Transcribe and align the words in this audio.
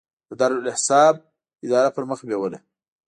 د 0.29 0.31
دارالاحساب 0.39 1.13
اداره 1.65 1.89
پرمخ 1.95 2.19
بیوله. 2.27 2.59